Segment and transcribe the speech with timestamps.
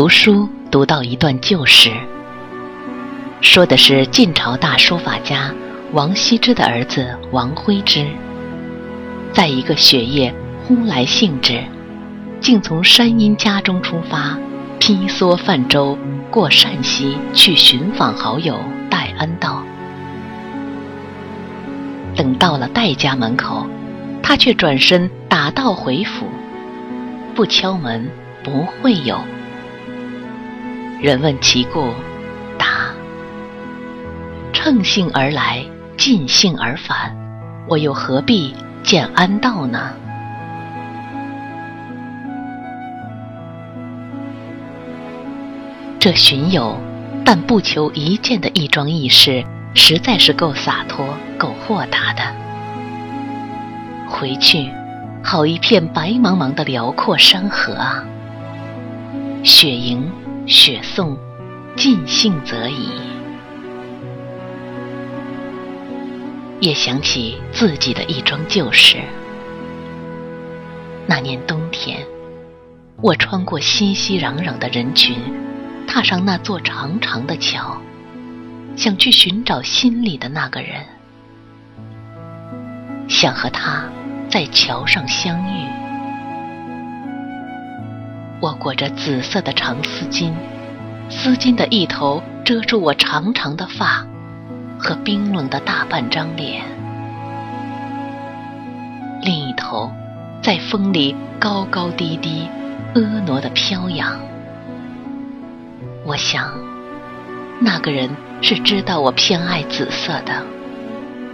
[0.00, 1.90] 读书读到一段旧时，
[3.42, 5.54] 说的是晋朝大书法家
[5.92, 8.06] 王羲之的儿子王徽之，
[9.30, 11.62] 在一个雪夜忽来兴致，
[12.40, 14.38] 竟从山阴家中出发，
[14.78, 15.98] 披蓑泛舟
[16.30, 19.62] 过陕西去寻访好友戴安道。
[22.16, 23.66] 等到了戴家门口，
[24.22, 26.24] 他却转身打道回府，
[27.34, 28.10] 不敲门，
[28.42, 29.20] 不会有。
[31.00, 31.94] 人问其故，
[32.58, 32.90] 答：
[34.52, 35.64] 乘兴而来，
[35.96, 37.16] 尽兴而返，
[37.66, 39.94] 我又何必见安道呢？
[45.98, 46.76] 这寻友
[47.24, 49.42] 但不求一见的一桩轶事，
[49.74, 51.06] 实在是够洒脱、
[51.38, 52.22] 够豁达的。
[54.06, 54.68] 回去，
[55.24, 58.04] 好一片白茫茫的辽阔山河啊！
[59.42, 60.19] 雪莹。
[60.50, 61.16] 雪送，
[61.76, 62.90] 尽兴则已。
[66.58, 68.96] 也想起自己的一桩旧事。
[71.06, 72.04] 那年冬天，
[72.96, 75.16] 我穿过熙熙攘攘的人群，
[75.86, 77.80] 踏上那座长长的桥，
[78.74, 80.84] 想去寻找心里的那个人，
[83.08, 83.84] 想和他
[84.28, 85.79] 在桥上相遇。
[88.40, 90.32] 我裹着紫色的长丝巾，
[91.10, 94.06] 丝巾的一头遮住我长长的发
[94.78, 96.64] 和冰冷的大半张脸，
[99.22, 99.92] 另一头
[100.42, 102.48] 在风里高高低低、
[102.94, 104.18] 婀娜的飘扬。
[106.06, 106.50] 我想，
[107.60, 108.08] 那个人
[108.40, 110.42] 是知道我偏爱紫色的。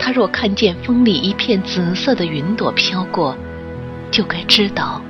[0.00, 3.36] 他若看见风里一片紫色的云朵飘过，
[4.10, 5.00] 就该知道。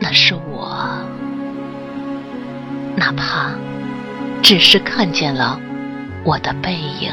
[0.00, 0.78] 那是我，
[2.96, 3.50] 哪怕
[4.42, 5.60] 只是看见了
[6.24, 7.12] 我的背影。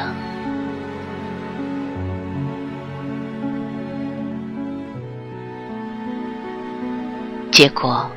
[7.52, 8.10] 结果，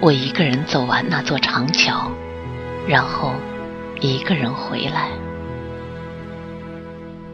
[0.00, 2.10] 我一个人走完那座长桥，
[2.86, 3.32] 然后
[4.00, 5.08] 一个人回来。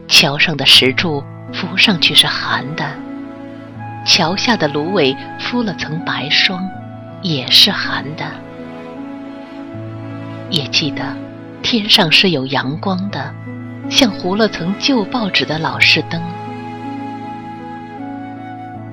[0.07, 3.04] 桥上的石柱浮上去是寒的。
[4.05, 6.69] 桥下的芦苇敷了层白霜，
[7.23, 8.23] 也是寒的。
[10.51, 11.03] 也记得
[11.63, 13.33] 天上是有阳光的，
[13.89, 16.21] 像糊了层旧报纸的老式灯。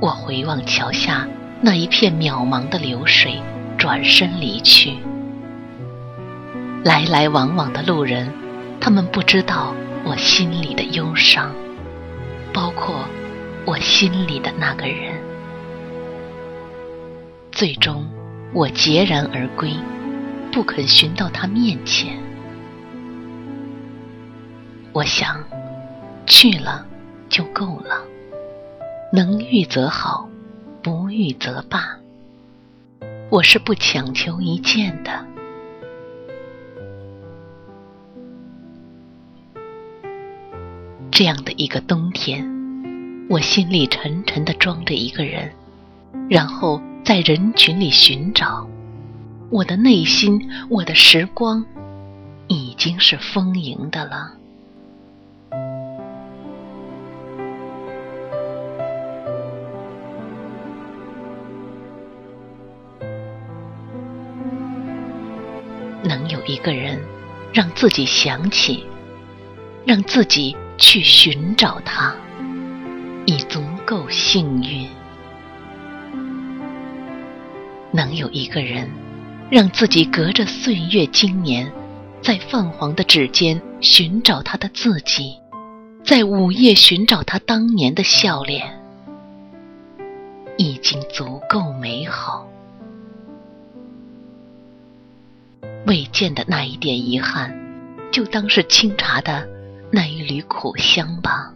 [0.01, 1.29] 我回望桥下
[1.61, 3.39] 那一片渺茫的流水，
[3.77, 4.97] 转身离去。
[6.83, 8.33] 来来往往的路人，
[8.81, 9.75] 他们不知道
[10.05, 11.53] 我心里的忧伤，
[12.51, 13.05] 包括。
[13.65, 15.15] 我心里的那个人，
[17.53, 18.05] 最终
[18.53, 19.73] 我孑然而归，
[20.51, 22.21] 不肯寻到他面前。
[24.93, 25.43] 我想，
[26.27, 26.85] 去了
[27.29, 28.03] 就够了，
[29.13, 30.29] 能遇则好，
[30.83, 31.97] 不遇则罢。
[33.31, 35.25] 我是不强求一见的。
[41.13, 42.62] 这样的一个冬天。
[43.33, 45.51] 我心里沉沉的装着一个人，
[46.29, 48.69] 然后在人群里寻找。
[49.49, 51.65] 我的内心，我的时光，
[52.47, 54.35] 已经是丰盈的了。
[66.03, 67.01] 能有一个人，
[67.51, 68.85] 让自己想起，
[69.87, 72.15] 让自己去寻找他。
[73.25, 74.89] 已足够幸运，
[77.93, 78.91] 能有一个人，
[79.49, 81.71] 让自己隔着岁月经年，
[82.21, 85.37] 在泛黄的指尖寻找他的自己，
[86.05, 88.81] 在午夜寻找他当年的笑脸，
[90.59, 92.49] 已经足够美好。
[95.87, 97.57] 未见的那一点遗憾，
[98.11, 99.49] 就当是清茶的
[99.93, 101.52] 那一缕苦香吧。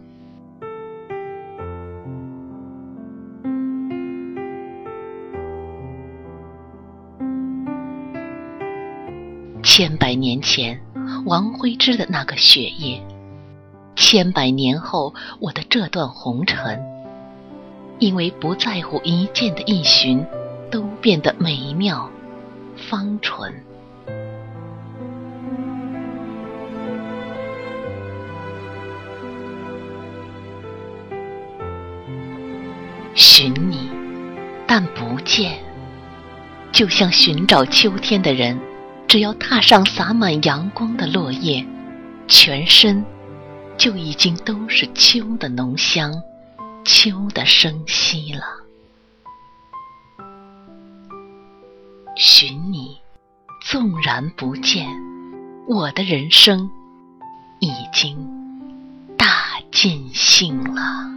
[9.77, 10.81] 千百年前
[11.25, 12.99] 王徽之的那个雪夜，
[13.95, 16.81] 千百年后我的这段红尘，
[17.99, 20.25] 因为不在乎一见的一寻，
[20.71, 22.09] 都变得美妙
[22.89, 23.53] 芳醇。
[33.13, 33.91] 寻你，
[34.65, 35.59] 但不见，
[36.71, 38.59] 就像寻找秋天的人，
[39.07, 41.65] 只要踏上洒满阳光的落叶，
[42.27, 43.03] 全身
[43.77, 46.13] 就已经都是秋的浓香，
[46.83, 48.43] 秋的生息了。
[52.17, 52.97] 寻你，
[53.63, 54.85] 纵然不见，
[55.67, 56.69] 我的人生
[57.59, 58.17] 已经
[59.17, 59.25] 大
[59.71, 61.16] 尽兴了。